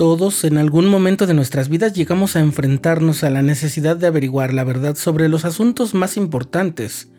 [0.00, 4.54] Todos en algún momento de nuestras vidas llegamos a enfrentarnos a la necesidad de averiguar
[4.54, 7.10] la verdad sobre los asuntos más importantes.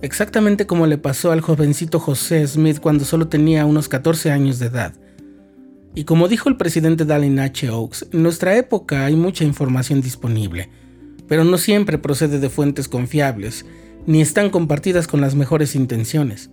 [0.00, 4.68] Exactamente como le pasó al jovencito José Smith cuando solo tenía unos 14 años de
[4.68, 4.94] edad.
[5.94, 7.68] Y como dijo el presidente Dallin H.
[7.68, 10.70] Oaks, en nuestra época hay mucha información disponible,
[11.28, 13.66] pero no siempre procede de fuentes confiables,
[14.06, 16.48] ni están compartidas con las mejores intenciones.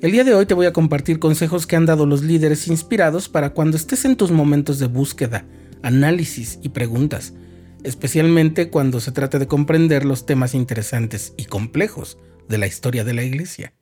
[0.00, 3.28] El día de hoy te voy a compartir consejos que han dado los líderes inspirados
[3.28, 5.44] para cuando estés en tus momentos de búsqueda,
[5.82, 7.34] análisis y preguntas,
[7.82, 12.16] especialmente cuando se trata de comprender los temas interesantes y complejos
[12.48, 13.72] de la historia de la Iglesia.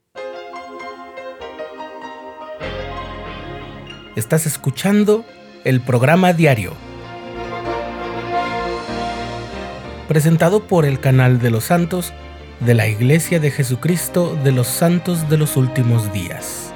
[4.17, 5.27] Estás escuchando
[5.65, 6.73] el programa diario,
[10.09, 12.15] presentado por el canal de los santos
[12.61, 16.73] de la Iglesia de Jesucristo de los Santos de los Últimos Días.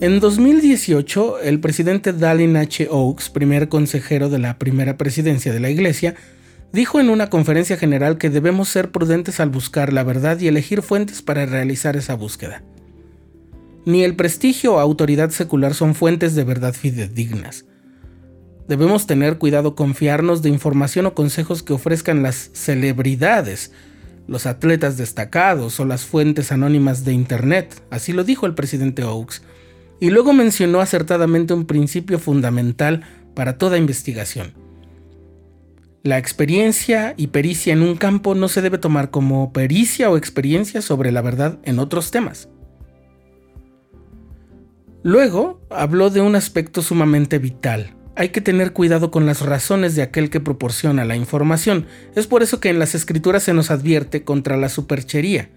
[0.00, 2.88] En 2018, el presidente Dallin H.
[2.90, 6.14] Oaks, primer consejero de la primera presidencia de la Iglesia,
[6.74, 10.82] dijo en una conferencia general que debemos ser prudentes al buscar la verdad y elegir
[10.82, 12.64] fuentes para realizar esa búsqueda.
[13.86, 17.64] Ni el prestigio o autoridad secular son fuentes de verdad fidedignas.
[18.66, 23.70] Debemos tener cuidado confiarnos de información o consejos que ofrezcan las celebridades,
[24.26, 29.42] los atletas destacados o las fuentes anónimas de Internet, así lo dijo el presidente Oaks,
[30.00, 34.63] y luego mencionó acertadamente un principio fundamental para toda investigación
[36.04, 40.82] la experiencia y pericia en un campo no se debe tomar como pericia o experiencia
[40.82, 42.50] sobre la verdad en otros temas.
[45.02, 47.96] Luego habló de un aspecto sumamente vital.
[48.16, 51.86] Hay que tener cuidado con las razones de aquel que proporciona la información.
[52.14, 55.50] Es por eso que en las escrituras se nos advierte contra la superchería.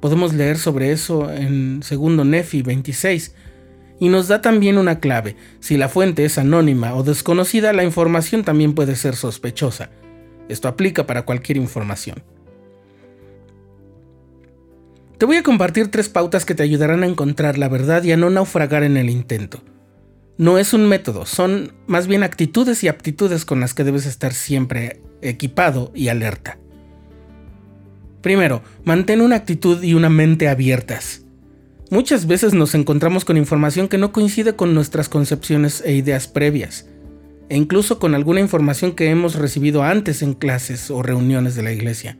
[0.00, 3.34] Podemos leer sobre eso en 2 Nefi 26,
[4.02, 5.36] y nos da también una clave.
[5.60, 9.90] Si la fuente es anónima o desconocida, la información también puede ser sospechosa.
[10.48, 12.20] Esto aplica para cualquier información.
[15.18, 18.16] Te voy a compartir tres pautas que te ayudarán a encontrar la verdad y a
[18.16, 19.62] no naufragar en el intento.
[20.36, 24.34] No es un método, son más bien actitudes y aptitudes con las que debes estar
[24.34, 26.58] siempre equipado y alerta.
[28.20, 31.22] Primero, mantén una actitud y una mente abiertas.
[31.92, 36.86] Muchas veces nos encontramos con información que no coincide con nuestras concepciones e ideas previas,
[37.50, 41.70] e incluso con alguna información que hemos recibido antes en clases o reuniones de la
[41.70, 42.16] iglesia.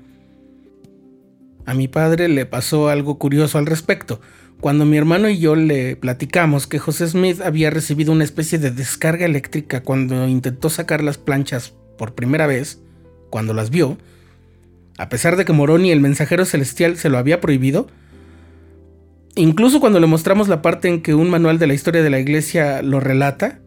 [1.65, 4.21] A mi padre le pasó algo curioso al respecto,
[4.61, 8.72] cuando mi hermano y yo le platicamos que José Smith había recibido una especie de
[8.72, 12.82] descarga eléctrica cuando intentó sacar las planchas por primera vez,
[13.31, 13.97] cuando las vio,
[14.99, 17.87] a pesar de que Moroni, el mensajero celestial, se lo había prohibido,
[19.34, 22.20] Incluso cuando le mostramos la parte en que un manual de la historia de la
[22.20, 23.60] iglesia lo relata,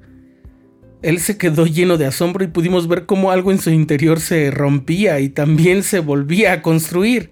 [1.02, 4.52] él se quedó lleno de asombro y pudimos ver cómo algo en su interior se
[4.52, 7.32] rompía y también se volvía a construir.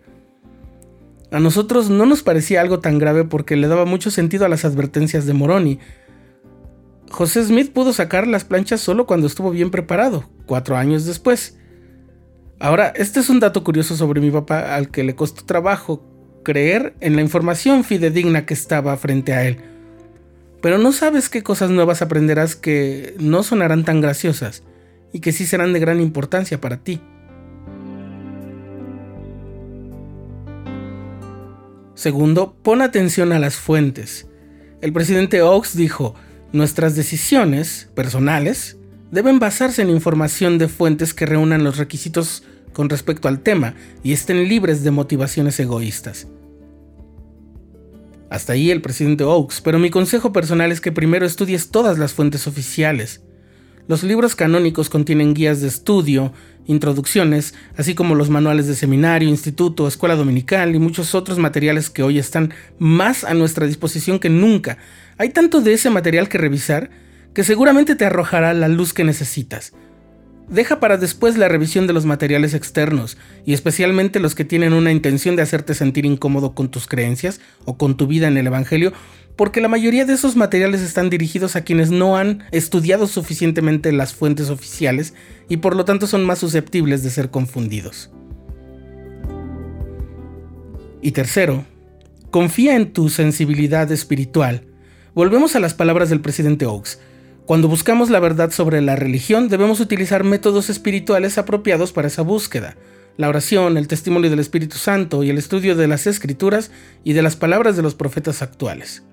[1.32, 4.66] A nosotros no nos parecía algo tan grave porque le daba mucho sentido a las
[4.66, 5.80] advertencias de Moroni.
[7.10, 11.58] José Smith pudo sacar las planchas solo cuando estuvo bien preparado, cuatro años después.
[12.60, 16.13] Ahora, este es un dato curioso sobre mi papá al que le costó trabajo
[16.44, 19.58] creer en la información fidedigna que estaba frente a él.
[20.62, 24.64] Pero no sabes qué cosas nuevas aprenderás que no sonarán tan graciosas
[25.12, 27.02] y que sí serán de gran importancia para ti.
[31.96, 34.28] Segundo, pon atención a las fuentes.
[34.82, 36.16] El presidente Oaks dijo,
[36.52, 38.78] nuestras decisiones personales
[39.12, 42.44] deben basarse en información de fuentes que reúnan los requisitos
[42.74, 46.28] con respecto al tema y estén libres de motivaciones egoístas.
[48.30, 52.14] Hasta ahí el presidente Oaks, pero mi consejo personal es que primero estudies todas las
[52.14, 53.22] fuentes oficiales.
[53.88, 56.34] Los libros canónicos contienen guías de estudio,
[56.66, 62.02] introducciones, así como los manuales de seminario, instituto, escuela dominical y muchos otros materiales que
[62.02, 64.78] hoy están más a nuestra disposición que nunca.
[65.18, 66.90] Hay tanto de ese material que revisar
[67.34, 69.74] que seguramente te arrojará la luz que necesitas.
[70.50, 74.92] Deja para después la revisión de los materiales externos, y especialmente los que tienen una
[74.92, 78.94] intención de hacerte sentir incómodo con tus creencias o con tu vida en el Evangelio,
[79.36, 84.14] porque la mayoría de esos materiales están dirigidos a quienes no han estudiado suficientemente las
[84.14, 85.14] fuentes oficiales
[85.50, 88.12] y por lo tanto son más susceptibles de ser confundidos.
[91.02, 91.66] Y tercero,
[92.32, 94.64] confía en tu sensibilidad espiritual.
[95.16, 97.00] Volvemos a las palabras del presidente Oaks
[97.46, 102.78] Cuando buscamos la verdad sobre la religión, debemos utilizar métodos espirituales apropiados para esa búsqueda.
[103.18, 106.72] La oración, el testimonio del Espíritu Santo y el estudio de las escrituras
[107.04, 109.04] y de las palabras de los profetas actuales.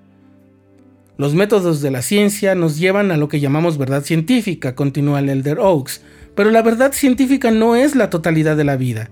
[1.17, 5.29] Los métodos de la ciencia nos llevan a lo que llamamos verdad científica, continúa el
[5.29, 6.01] Elder Oaks,
[6.33, 9.09] pero la verdad científica no es la totalidad de la vida.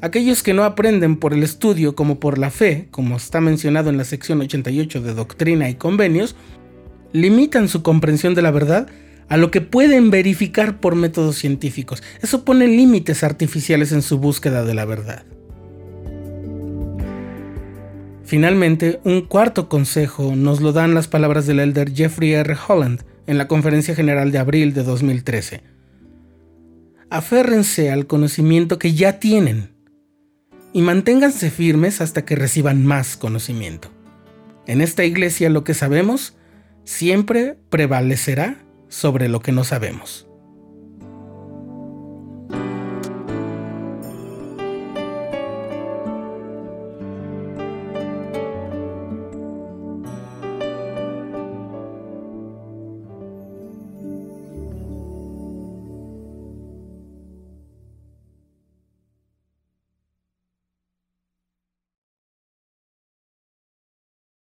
[0.00, 3.98] Aquellos que no aprenden por el estudio como por la fe, como está mencionado en
[3.98, 6.34] la sección 88 de Doctrina y Convenios,
[7.14, 8.88] limitan su comprensión de la verdad
[9.28, 12.02] a lo que pueden verificar por métodos científicos.
[12.20, 15.24] Eso pone límites artificiales en su búsqueda de la verdad.
[18.24, 22.56] Finalmente, un cuarto consejo nos lo dan las palabras del elder Jeffrey R.
[22.66, 25.62] Holland en la Conferencia General de abril de 2013.
[27.10, 29.70] Aférrense al conocimiento que ya tienen
[30.72, 33.92] y manténganse firmes hasta que reciban más conocimiento.
[34.66, 36.34] En esta iglesia lo que sabemos
[36.84, 40.28] siempre prevalecerá sobre lo que no sabemos.